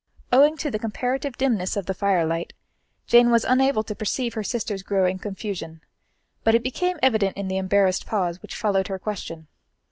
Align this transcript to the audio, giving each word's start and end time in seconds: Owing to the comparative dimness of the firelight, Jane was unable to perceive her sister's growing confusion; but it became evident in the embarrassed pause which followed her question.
Owing 0.31 0.57
to 0.57 0.71
the 0.71 0.79
comparative 0.79 1.37
dimness 1.37 1.77
of 1.77 1.85
the 1.85 1.93
firelight, 1.93 2.53
Jane 3.05 3.29
was 3.29 3.43
unable 3.45 3.83
to 3.83 3.93
perceive 3.93 4.33
her 4.33 4.41
sister's 4.41 4.81
growing 4.81 5.19
confusion; 5.19 5.81
but 6.43 6.55
it 6.55 6.63
became 6.63 6.97
evident 7.03 7.37
in 7.37 7.49
the 7.49 7.57
embarrassed 7.57 8.07
pause 8.07 8.41
which 8.41 8.55
followed 8.55 8.87
her 8.87 8.97
question. 8.97 9.45